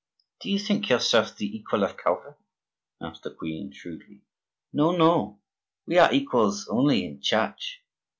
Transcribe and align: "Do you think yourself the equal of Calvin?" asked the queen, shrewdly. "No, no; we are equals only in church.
"Do 0.39 0.49
you 0.49 0.57
think 0.57 0.89
yourself 0.89 1.37
the 1.37 1.45
equal 1.55 1.83
of 1.83 1.95
Calvin?" 1.95 2.33
asked 2.99 3.21
the 3.21 3.29
queen, 3.35 3.71
shrewdly. 3.71 4.23
"No, 4.73 4.93
no; 4.97 5.41
we 5.85 5.99
are 5.99 6.11
equals 6.11 6.67
only 6.69 7.05
in 7.05 7.21
church. 7.21 7.83